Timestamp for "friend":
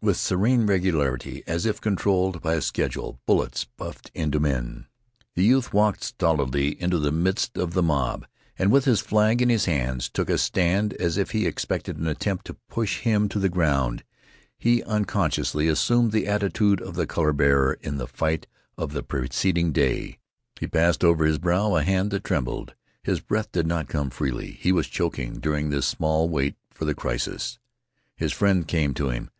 28.32-28.66